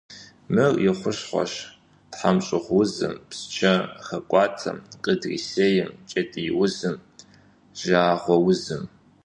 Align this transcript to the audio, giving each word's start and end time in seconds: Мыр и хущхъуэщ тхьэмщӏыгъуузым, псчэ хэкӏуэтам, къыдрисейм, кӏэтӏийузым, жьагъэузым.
Мыр 0.53 0.73
и 0.87 0.91
хущхъуэщ 0.99 1.53
тхьэмщӏыгъуузым, 2.11 3.15
псчэ 3.29 3.73
хэкӏуэтам, 4.05 4.77
къыдрисейм, 5.03 5.91
кӏэтӏийузым, 6.09 6.95
жьагъэузым. 7.79 8.83